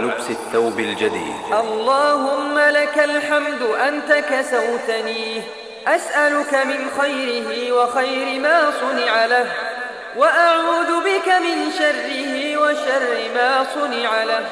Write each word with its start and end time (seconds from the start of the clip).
لبس 0.00 0.30
الثوب 0.30 0.80
الجديد. 0.80 1.34
اللهم 1.52 2.58
لك 2.58 2.98
الحمد 2.98 3.62
أنت 3.62 4.12
كسوتني. 4.12 5.42
أسألك 5.86 6.54
من 6.54 6.90
خيره 7.00 7.72
وخير 7.72 8.40
ما 8.40 8.72
صنع 8.80 9.24
له. 9.26 9.46
وأعوذ 10.16 11.00
بك 11.00 11.28
من 11.28 11.72
شره 11.78 12.56
وشر 12.56 13.30
ما 13.34 13.66
صنع 13.74 14.24
له. 14.24 14.46